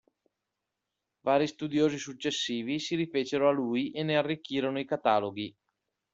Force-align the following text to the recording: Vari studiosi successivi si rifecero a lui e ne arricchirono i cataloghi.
Vari 1.19 1.45
studiosi 1.47 1.99
successivi 1.99 2.79
si 2.79 2.95
rifecero 2.95 3.47
a 3.47 3.51
lui 3.51 3.91
e 3.91 4.01
ne 4.01 4.17
arricchirono 4.17 4.79
i 4.79 4.85
cataloghi. 4.85 5.55